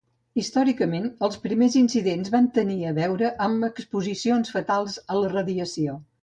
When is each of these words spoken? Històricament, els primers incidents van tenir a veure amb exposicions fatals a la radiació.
Històricament, 0.43 1.03
els 1.27 1.35
primers 1.43 1.77
incidents 1.81 2.31
van 2.37 2.47
tenir 2.55 2.79
a 2.87 2.95
veure 2.99 3.31
amb 3.49 3.69
exposicions 3.69 4.55
fatals 4.57 4.97
a 5.17 5.21
la 5.21 5.31
radiació. 5.37 6.01